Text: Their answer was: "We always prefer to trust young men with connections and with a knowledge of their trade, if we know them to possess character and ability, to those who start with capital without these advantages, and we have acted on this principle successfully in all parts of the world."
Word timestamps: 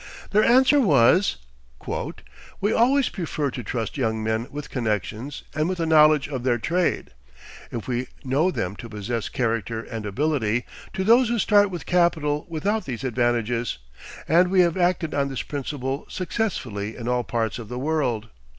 Their 0.31 0.43
answer 0.43 0.79
was: 0.81 1.35
"We 2.59 2.73
always 2.73 3.09
prefer 3.09 3.51
to 3.51 3.61
trust 3.63 3.97
young 3.97 4.23
men 4.23 4.47
with 4.49 4.71
connections 4.71 5.43
and 5.53 5.69
with 5.69 5.79
a 5.79 5.85
knowledge 5.85 6.27
of 6.27 6.41
their 6.41 6.57
trade, 6.57 7.11
if 7.69 7.87
we 7.87 8.07
know 8.23 8.49
them 8.49 8.75
to 8.77 8.89
possess 8.89 9.29
character 9.29 9.83
and 9.83 10.03
ability, 10.07 10.65
to 10.93 11.03
those 11.03 11.29
who 11.29 11.37
start 11.37 11.69
with 11.69 11.85
capital 11.85 12.47
without 12.49 12.85
these 12.85 13.03
advantages, 13.03 13.77
and 14.27 14.49
we 14.49 14.61
have 14.61 14.75
acted 14.75 15.13
on 15.13 15.29
this 15.29 15.43
principle 15.43 16.07
successfully 16.09 16.95
in 16.95 17.07
all 17.07 17.23
parts 17.23 17.59
of 17.59 17.67
the 17.69 17.77
world." 17.77 18.29